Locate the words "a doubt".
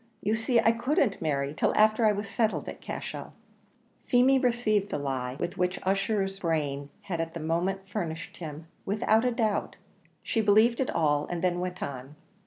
9.25-9.75